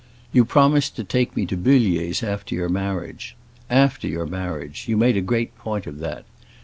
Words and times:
"You 0.33 0.45
promised 0.45 0.95
to 0.95 1.03
take 1.03 1.35
me 1.35 1.45
to 1.45 1.55
Bullier's 1.55 2.23
after 2.23 2.55
your 2.55 2.69
marriage. 2.69 3.35
After 3.69 4.07
your 4.07 4.25
marriage—you 4.25 4.97
made 4.97 5.15
a 5.15 5.21
great 5.21 5.55
point 5.59 5.85
of 5.85 5.99
that. 5.99 6.25